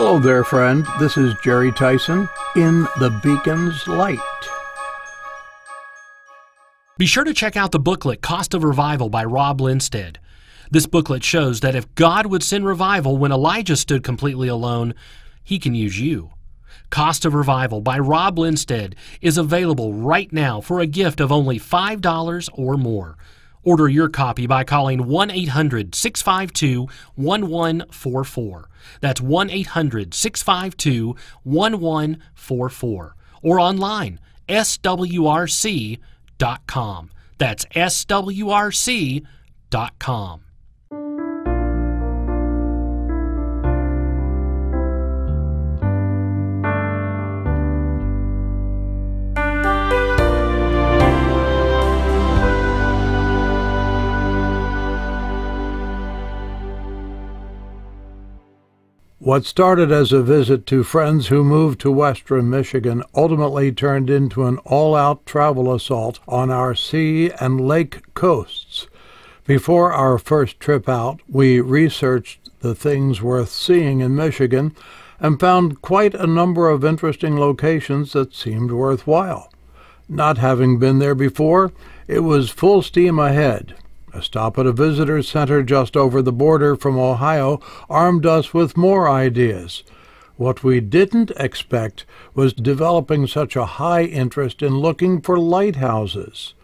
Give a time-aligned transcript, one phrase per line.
[0.00, 0.86] Hello there, friend.
[1.00, 4.20] This is Jerry Tyson in The Beacon's Light.
[6.98, 10.20] Be sure to check out the booklet Cost of Revival by Rob Lindsted.
[10.70, 14.94] This booklet shows that if God would send revival when Elijah stood completely alone,
[15.42, 16.30] he can use you.
[16.90, 21.58] Cost of Revival by Rob Lindsted is available right now for a gift of only
[21.58, 23.16] $5 or more.
[23.68, 28.70] Order your copy by calling 1 800 652 1144.
[29.02, 33.16] That's 1 800 652 1144.
[33.42, 36.00] Or online, swrc.com.
[37.36, 39.24] That's swrc.com.
[59.20, 64.44] What started as a visit to friends who moved to western Michigan ultimately turned into
[64.44, 68.86] an all out travel assault on our sea and lake coasts.
[69.44, 74.72] Before our first trip out, we researched the things worth seeing in Michigan
[75.18, 79.52] and found quite a number of interesting locations that seemed worthwhile.
[80.08, 81.72] Not having been there before,
[82.06, 83.74] it was full steam ahead,
[84.12, 88.76] a stop at a visitor center just over the border from Ohio armed us with
[88.76, 89.82] more ideas.
[90.36, 96.54] What we didn't expect was developing such a high interest in looking for lighthouses.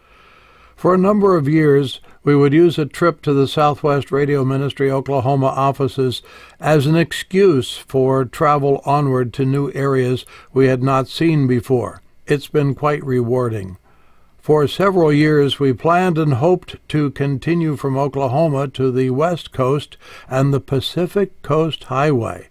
[0.75, 4.89] For a number of years, we would use a trip to the Southwest Radio Ministry
[4.89, 6.21] Oklahoma offices
[6.59, 12.01] as an excuse for travel onward to new areas we had not seen before.
[12.27, 13.77] It's been quite rewarding.
[14.45, 19.97] For several years, we planned and hoped to continue from Oklahoma to the West Coast
[20.29, 22.49] and the Pacific Coast Highway.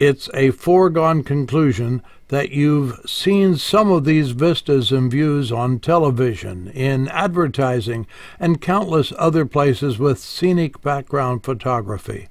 [0.00, 6.66] It's a foregone conclusion that you've seen some of these vistas and views on television,
[6.66, 8.08] in advertising,
[8.40, 12.26] and countless other places with scenic background photography.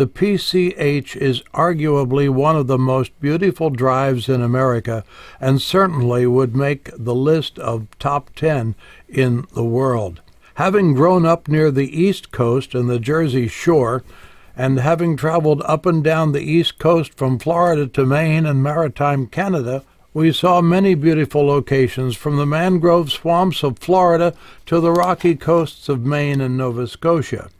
[0.00, 5.04] The PCH is arguably one of the most beautiful drives in America
[5.38, 8.76] and certainly would make the list of top 10
[9.10, 10.22] in the world.
[10.54, 14.02] Having grown up near the East Coast and the Jersey Shore,
[14.56, 19.26] and having traveled up and down the East Coast from Florida to Maine and maritime
[19.26, 19.84] Canada,
[20.14, 24.32] we saw many beautiful locations from the mangrove swamps of Florida
[24.64, 27.50] to the rocky coasts of Maine and Nova Scotia.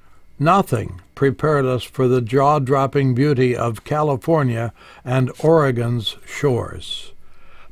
[0.42, 4.72] Nothing prepared us for the jaw dropping beauty of California
[5.04, 7.12] and Oregon's shores.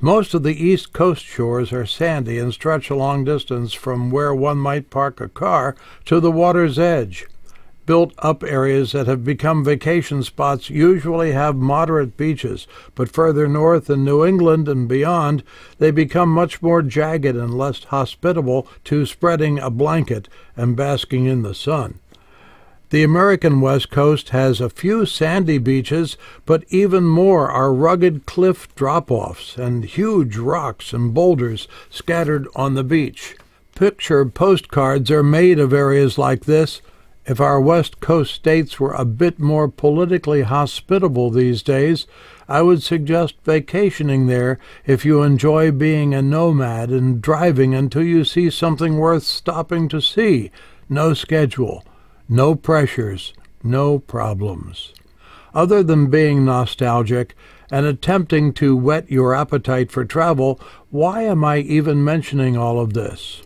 [0.02, 4.34] Most of the East Coast shores are sandy and stretch a long distance from where
[4.34, 7.26] one might park a car to the water's edge.
[7.86, 13.88] Built up areas that have become vacation spots usually have moderate beaches, but further north
[13.88, 15.42] in New England and beyond,
[15.78, 21.40] they become much more jagged and less hospitable to spreading a blanket and basking in
[21.40, 22.00] the sun.
[22.90, 26.16] The American West Coast has a few sandy beaches,
[26.46, 32.72] but even more are rugged cliff drop offs and huge rocks and boulders scattered on
[32.72, 33.36] the beach.
[33.74, 36.80] Picture postcards are made of areas like this.
[37.26, 42.06] If our West Coast states were a bit more politically hospitable these days,
[42.48, 48.24] I would suggest vacationing there if you enjoy being a nomad and driving until you
[48.24, 50.50] see something worth stopping to see.
[50.88, 51.84] No schedule
[52.28, 54.92] no pressures, no problems.
[55.54, 57.34] Other than being nostalgic
[57.70, 62.92] and attempting to whet your appetite for travel, why am I even mentioning all of
[62.92, 63.42] this?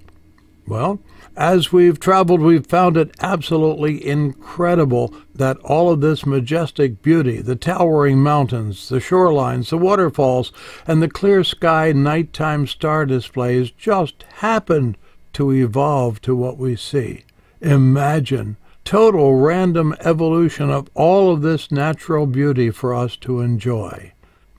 [0.67, 1.01] Well,
[1.37, 7.57] as we've traveled, we've found it absolutely incredible that all of this majestic beauty, the
[7.57, 10.53] towering mountains, the shorelines, the waterfalls,
[10.87, 14.99] and the clear sky nighttime star displays just happened
[15.33, 17.25] to evolve to what we see.
[17.63, 24.13] Imagine total random evolution of all of this natural beauty for us to enjoy.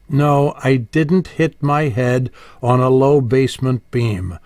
[0.09, 2.29] No, I didn't hit my head
[2.61, 4.37] on a low basement beam.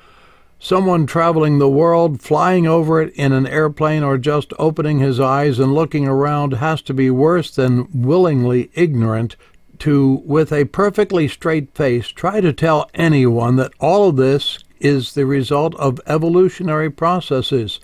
[0.60, 5.60] Someone traveling the world, flying over it in an airplane, or just opening his eyes
[5.60, 9.36] and looking around has to be worse than willingly ignorant
[9.80, 15.14] to, with a perfectly straight face, try to tell anyone that all of this is
[15.14, 17.80] the result of evolutionary processes,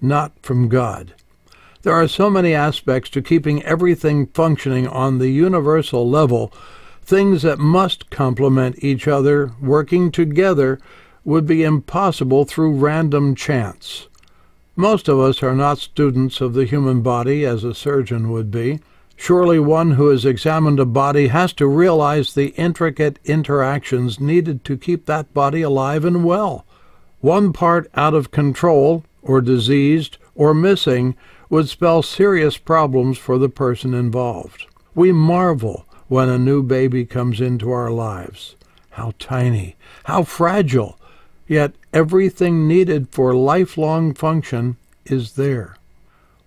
[0.00, 1.14] not from God.
[1.82, 6.52] There are so many aspects to keeping everything functioning on the universal level,
[7.02, 10.78] things that must complement each other, working together,
[11.24, 14.08] would be impossible through random chance.
[14.76, 18.80] Most of us are not students of the human body as a surgeon would be.
[19.16, 24.76] Surely one who has examined a body has to realize the intricate interactions needed to
[24.76, 26.66] keep that body alive and well.
[27.20, 31.16] One part out of control, or diseased, or missing
[31.50, 34.66] would spell serious problems for the person involved.
[34.94, 38.56] We marvel when a new baby comes into our lives.
[38.90, 40.98] How tiny, how fragile,
[41.46, 45.76] yet everything needed for lifelong function is there.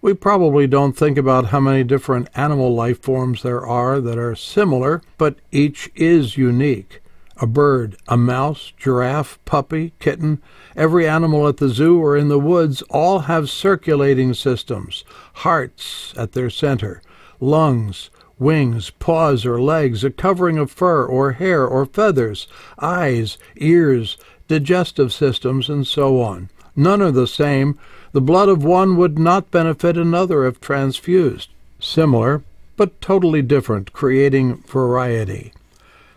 [0.02, 4.36] We probably don't think about how many different animal life forms there are that are
[4.36, 7.02] similar, but each is unique.
[7.44, 10.42] A bird, a mouse, giraffe, puppy, kitten,
[10.78, 15.04] every animal at the zoo or in the woods all have circulating systems,
[15.34, 17.02] hearts at their center,
[17.42, 18.10] lungs,
[18.40, 22.48] wings, paws or legs, a covering of fur or hair or feathers,
[22.80, 24.16] eyes, ears,
[24.48, 26.50] digestive systems, and so on.
[26.78, 27.78] None are the same,
[28.14, 31.50] the blood of one would not benefit another if transfused.
[31.78, 32.42] Similar,
[32.78, 35.52] but totally different, creating variety.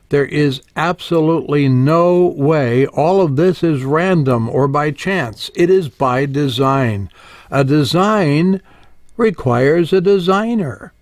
[0.09, 5.51] There is absolutely no way all of this is random or by chance.
[5.57, 7.11] It is by design.
[7.51, 8.61] A design
[9.17, 10.93] requires a designer.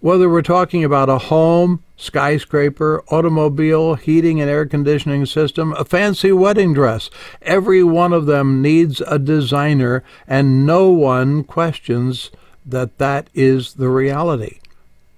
[0.00, 6.30] Whether we're talking about a home, skyscraper, automobile, heating and air conditioning system, a fancy
[6.30, 7.10] wedding dress,
[7.42, 12.30] every one of them needs a designer, and no one questions
[12.66, 14.58] that that is the reality.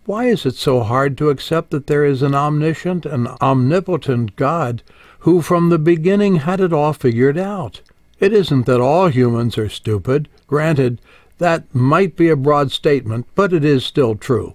[0.06, 4.85] Why is it so hard to accept that there is an omniscient and omnipotent God
[5.20, 7.81] who from the beginning had it all figured out?
[8.20, 10.29] It isn't that all humans are stupid.
[10.47, 11.00] Granted,
[11.38, 14.55] that might be a broad statement, but it is still true.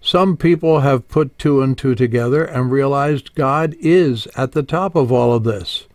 [0.00, 4.94] Some people have put two and two together and realized God is at the top
[4.94, 5.86] of all of this.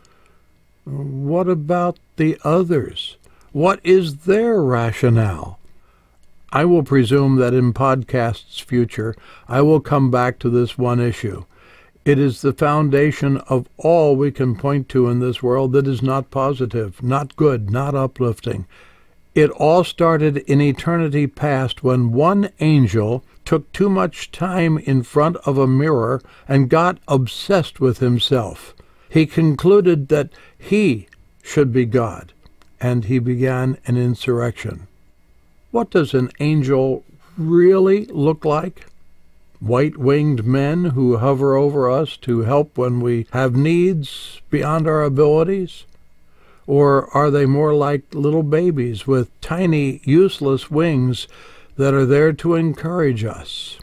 [0.84, 3.16] What about the others?
[3.54, 5.59] What is their rationale?
[6.52, 9.16] I will presume that in podcasts future
[9.48, 11.46] I will come back to this one issue.
[12.06, 16.02] It is the foundation of all we can point to in this world that is
[16.02, 18.66] not positive, not good, not uplifting.
[19.36, 25.36] It all started in eternity past when one angel took too much time in front
[25.38, 28.74] of a mirror and got obsessed with himself.
[29.08, 31.08] He concluded that he
[31.44, 32.34] should be God,
[32.82, 34.88] and he began an insurrection.
[35.72, 37.04] What does an angel
[37.38, 38.88] really look like?
[39.60, 45.04] White winged men who hover over us to help when we have needs beyond our
[45.04, 45.86] abilities?
[46.66, 51.28] Or are they more like little babies with tiny, useless wings
[51.80, 53.80] that are there to encourage us.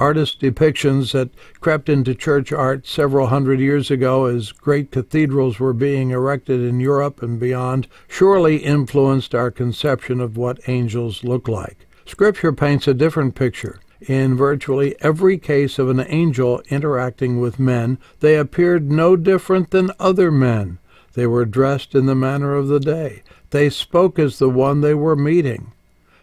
[0.00, 1.28] Artist depictions that
[1.60, 6.80] crept into church art several hundred years ago as great cathedrals were being erected in
[6.80, 11.86] Europe and beyond surely influenced our conception of what angels look like.
[12.06, 13.78] Scripture paints a different picture.
[14.00, 19.92] In virtually every case of an angel interacting with men, they appeared no different than
[20.00, 20.78] other men.
[21.12, 23.22] They were dressed in the manner of the day.
[23.50, 25.72] They spoke as the one they were meeting.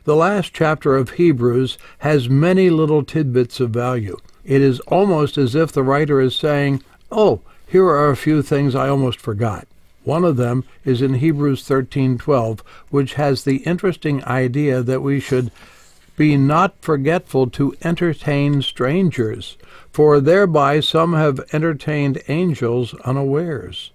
[0.07, 4.15] The last chapter of Hebrews has many little tidbits of value.
[4.45, 6.81] It is almost as if the writer is saying,
[7.11, 9.67] Oh, here are a few things I almost forgot.
[10.05, 15.51] One of them is in Hebrews 13:12, which has the interesting idea that we should
[16.15, 19.57] be not forgetful to entertain strangers,
[19.91, 23.91] for thereby some have entertained angels unawares.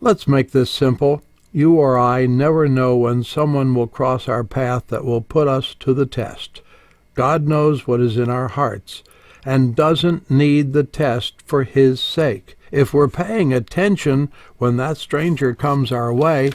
[0.00, 1.24] Let's make this simple
[1.54, 5.76] you or I never know when someone will cross our path that will put us
[5.76, 6.62] to the test.
[7.14, 9.04] God knows what is in our hearts
[9.44, 12.56] and doesn't need the test for His sake.
[12.72, 16.50] If we're paying attention when that stranger comes our way,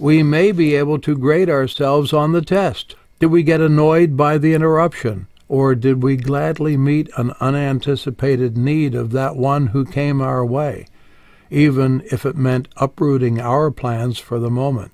[0.00, 2.96] we may be able to grade ourselves on the test.
[3.20, 5.28] Did we get annoyed by the interruption?
[5.46, 10.86] Or did we gladly meet an unanticipated need of that one who came our way?
[11.50, 14.92] Even if it meant uprooting our plans for the moment.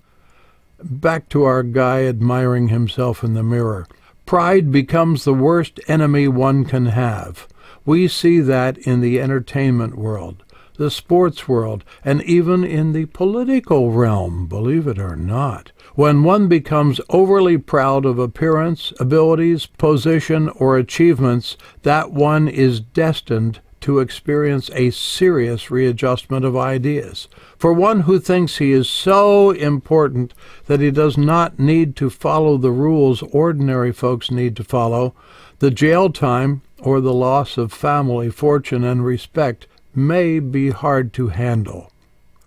[0.83, 3.87] Back to our guy admiring himself in the mirror.
[4.27, 7.47] Pride becomes the worst enemy one can have.
[7.85, 10.43] We see that in the entertainment world,
[10.77, 15.71] the sports world, and even in the political realm, believe it or not.
[15.95, 23.61] When one becomes overly proud of appearance, abilities, position, or achievements, that one is destined
[23.87, 27.28] to experience a serious readjustment of ideas.
[27.57, 30.35] For one who thinks he is so important
[30.66, 35.14] that he does not need to follow the rules ordinary folks need to follow,
[35.61, 41.28] the jail time or the loss of family, fortune, and respect may be hard to
[41.28, 41.93] handle.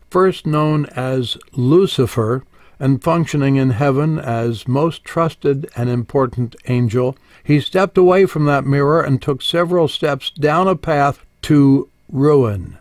[0.09, 2.43] First known as Lucifer,
[2.81, 8.65] and functioning in heaven as most trusted and important angel, he stepped away from that
[8.65, 12.77] mirror and took several steps down a path to ruin,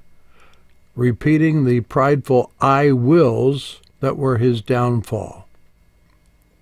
[0.96, 5.46] repeating the prideful I wills that were his downfall.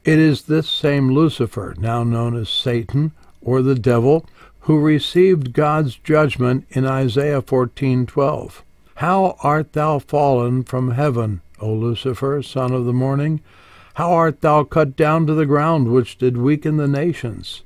[0.04, 3.12] It is this same Lucifer, now known as Satan
[3.42, 4.24] or the devil,
[4.60, 8.62] who received God's judgment in Isaiah 14:12.
[8.96, 13.40] How art thou fallen from heaven, O Lucifer, son of the morning?
[13.94, 17.62] How art thou cut down to the ground, which did weaken the nations?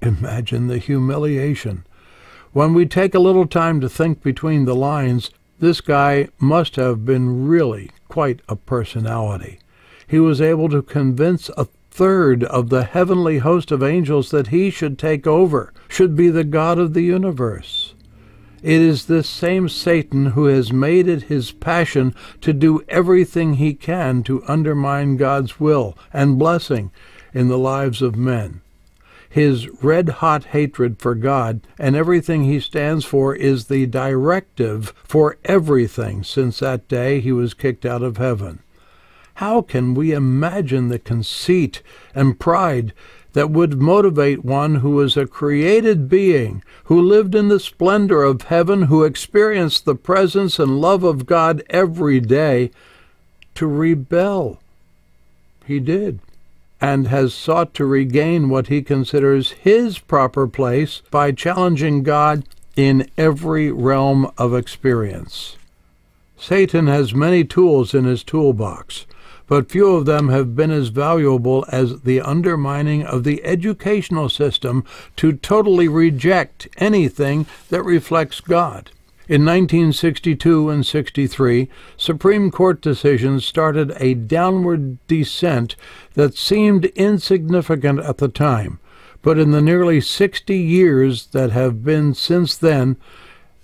[0.00, 1.84] Imagine the humiliation.
[2.52, 7.02] When we take a little time to think between the lines, this guy must have
[7.02, 9.58] been really quite a personality.
[10.06, 14.68] He was able to convince a third of the heavenly host of angels that he
[14.68, 17.94] should take over, should be the God of the universe.
[18.62, 23.72] It is this same Satan who has made it his passion to do everything he
[23.72, 26.90] can to undermine God's will and blessing
[27.32, 28.60] in the lives of men.
[29.32, 35.38] His red hot hatred for God and everything he stands for is the directive for
[35.46, 38.58] everything since that day he was kicked out of heaven.
[39.36, 41.80] How can we imagine the conceit
[42.14, 42.92] and pride
[43.32, 48.42] that would motivate one who was a created being, who lived in the splendor of
[48.42, 52.70] heaven, who experienced the presence and love of God every day,
[53.54, 54.60] to rebel.
[55.64, 56.20] He did,
[56.82, 62.44] and has sought to regain what he considers his proper place by challenging God
[62.76, 65.56] in every realm of experience.
[66.36, 69.06] Satan has many tools in his toolbox
[69.52, 74.82] but few of them have been as valuable as the undermining of the educational system
[75.14, 78.90] to totally reject anything that reflects God.
[79.32, 85.74] In 1962 and 63, Supreme Court decisions started a downward descent
[86.12, 88.78] that seemed insignificant at the time,
[89.22, 92.98] but in the nearly 60 years that have been since then,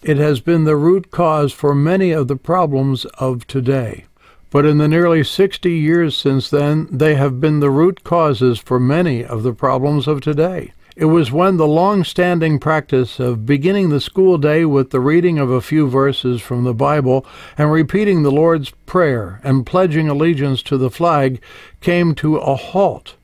[0.03, 4.07] it has been the root cause for many of the problems of today.
[4.49, 8.81] But in the nearly 60 years since then, they have been the root causes for
[8.81, 10.73] many of the problems of today.
[10.99, 15.39] It was when the long standing practice of beginning the school day with the reading
[15.39, 17.25] of a few verses from the Bible
[17.57, 21.41] and repeating the Lord's Prayer and pledging allegiance to the flag
[21.81, 23.15] came to a halt.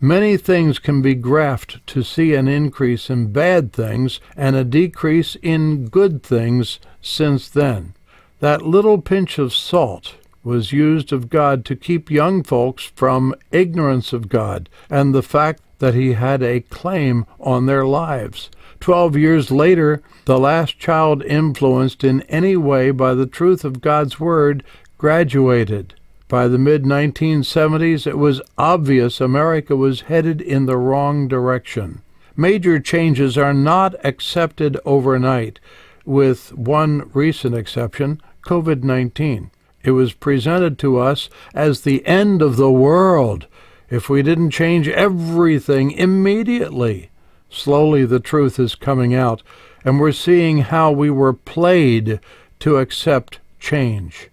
[0.00, 5.36] Many things can be graphed to see an increase in bad things and a decrease
[5.40, 7.94] in good things since then.
[8.40, 14.12] That little pinch of salt was used of God to keep young folks from ignorance
[14.12, 18.50] of God and the fact that he had a claim on their lives.
[18.80, 24.20] Twelve years later, the last child influenced in any way by the truth of God's
[24.20, 24.62] Word
[24.98, 25.94] graduated.
[26.28, 32.02] By the mid 1970s, it was obvious America was headed in the wrong direction.
[32.36, 35.60] Major changes are not accepted overnight,
[36.04, 39.50] with one recent exception COVID 19.
[39.82, 43.46] It was presented to us as the end of the world
[43.94, 47.10] if we didn't change everything immediately.
[47.48, 49.42] Slowly the truth is coming out,
[49.84, 52.18] and we're seeing how we were played
[52.58, 54.30] to accept change.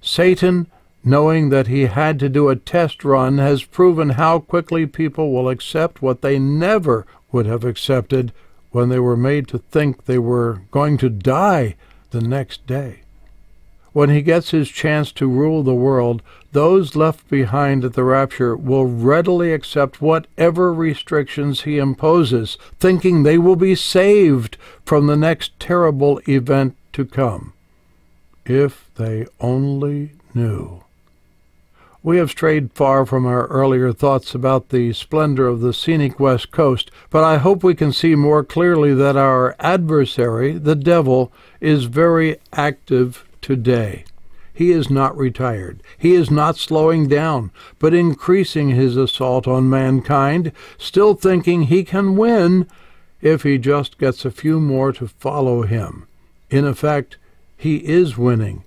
[0.00, 0.66] Satan,
[1.04, 5.50] knowing that he had to do a test run, has proven how quickly people will
[5.50, 8.32] accept what they never would have accepted
[8.70, 11.76] when they were made to think they were going to die
[12.10, 13.00] the next day.
[13.92, 16.22] When he gets his chance to rule the world,
[16.52, 23.38] those left behind at the rapture will readily accept whatever restrictions he imposes, thinking they
[23.38, 27.52] will be saved from the next terrible event to come.
[28.46, 30.84] If they only knew.
[32.02, 36.50] We have strayed far from our earlier thoughts about the splendor of the scenic West
[36.50, 41.84] Coast, but I hope we can see more clearly that our adversary, the devil, is
[41.84, 44.04] very active today.
[44.54, 45.82] He is not retired.
[45.98, 52.16] He is not slowing down, but increasing his assault on mankind, still thinking he can
[52.16, 52.66] win
[53.20, 56.06] if he just gets a few more to follow him.
[56.50, 57.16] In effect,
[57.56, 58.64] he is winning.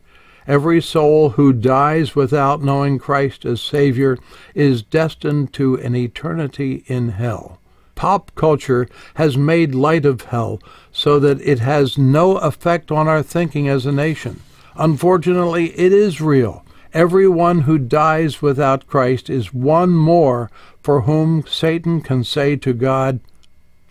[0.48, 4.18] Every soul who dies without knowing Christ as Savior
[4.54, 7.60] is destined to an eternity in hell.
[7.96, 10.60] Pop culture has made light of hell
[10.92, 14.42] so that it has no effect on our thinking as a nation.
[14.78, 16.66] Unfortunately, it is real.
[16.94, 20.50] Everyone who dies without Christ is one more
[20.82, 23.20] for whom Satan can say to God,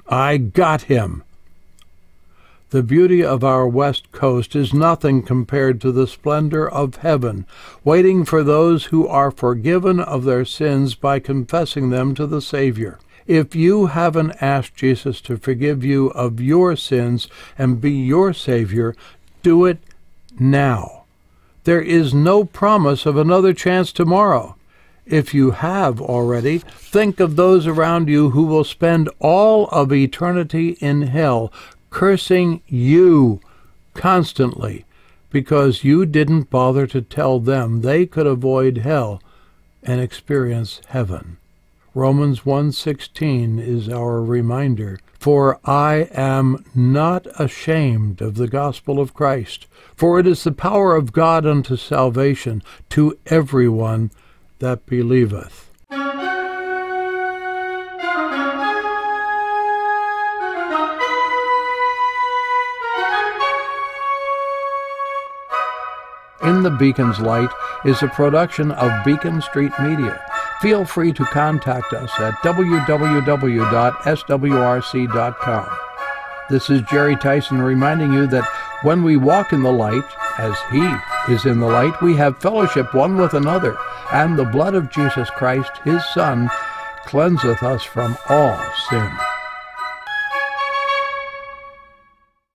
[0.09, 1.23] I got him.
[2.71, 7.47] The beauty of our west coast is nothing compared to the splendor of heaven,
[7.85, 12.99] waiting for those who are forgiven of their sins by confessing them to the Savior.
[13.27, 18.95] If you haven't asked Jesus to forgive you of your sins and be your Savior,
[19.43, 19.79] do it
[20.39, 21.05] now.
[21.65, 24.57] There is no promise of another chance tomorrow.
[25.07, 30.77] If you have already, think of those around you who will spend all of eternity
[30.81, 31.53] in hell,
[31.91, 33.41] cursing you
[33.95, 34.85] constantly
[35.31, 39.21] because you didn't bother to tell them they could avoid hell
[39.83, 41.39] and experience heaven.
[41.93, 49.67] Romans 1:16 is our reminder, for I am not ashamed of the gospel of Christ,
[50.05, 54.11] for it is the power of God unto salvation to everyone
[54.59, 55.71] that believeth.
[66.43, 67.49] In the Beacon's Light
[67.87, 70.23] is a production of Beacon Street Media.
[70.61, 72.85] Feel free to contact us at www.swrc.com.
[76.51, 78.47] This is Jerry Tyson reminding you that
[78.83, 80.05] when we walk in the light,
[80.39, 83.77] as He is in the light, we have fellowship one with another,
[84.13, 86.51] and the blood of Jesus Christ, His Son,
[87.07, 88.59] cleanseth us from all
[88.91, 89.11] sin.